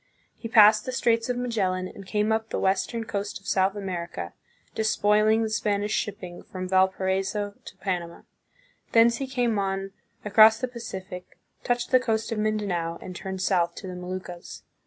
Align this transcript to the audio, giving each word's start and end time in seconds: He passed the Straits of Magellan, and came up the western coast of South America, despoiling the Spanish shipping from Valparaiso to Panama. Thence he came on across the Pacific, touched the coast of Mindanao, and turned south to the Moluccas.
He 0.35 0.47
passed 0.47 0.83
the 0.87 0.91
Straits 0.91 1.29
of 1.29 1.37
Magellan, 1.37 1.87
and 1.87 2.07
came 2.07 2.31
up 2.31 2.49
the 2.49 2.57
western 2.59 3.03
coast 3.03 3.39
of 3.39 3.45
South 3.47 3.75
America, 3.75 4.33
despoiling 4.73 5.43
the 5.43 5.49
Spanish 5.51 5.91
shipping 5.93 6.41
from 6.41 6.67
Valparaiso 6.67 7.53
to 7.65 7.77
Panama. 7.77 8.21
Thence 8.93 9.17
he 9.17 9.27
came 9.27 9.59
on 9.59 9.91
across 10.25 10.57
the 10.59 10.67
Pacific, 10.67 11.37
touched 11.63 11.91
the 11.91 11.99
coast 11.99 12.31
of 12.31 12.39
Mindanao, 12.39 12.97
and 12.99 13.15
turned 13.15 13.43
south 13.43 13.75
to 13.75 13.85
the 13.87 13.95
Moluccas. 13.95 14.63